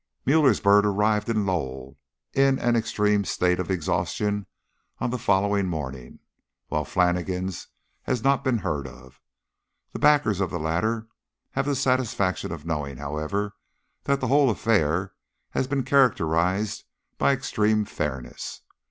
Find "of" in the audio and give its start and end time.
3.59-3.69, 8.87-9.21, 10.41-10.49, 12.51-12.65